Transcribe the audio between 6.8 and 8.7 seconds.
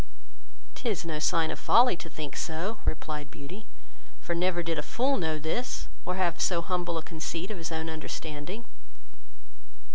a conceit of his own understanding."